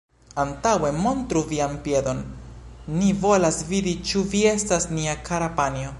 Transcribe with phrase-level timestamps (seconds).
[0.43, 2.23] Antaŭe montru vian piedon,
[2.95, 5.89] ni volas vidi, ĉu vi estas nia kara panjo.